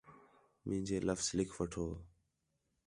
مینج 0.67 0.89
لفظ 1.07 1.27
لِکھ 1.37 1.53
وٹھو 1.57 1.85